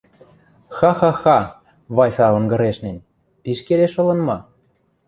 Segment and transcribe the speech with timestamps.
[0.77, 1.37] —Ха-ха-ха,—
[1.95, 2.97] Вайса онгырешнен,—
[3.43, 4.37] пиш келеш ылын ма?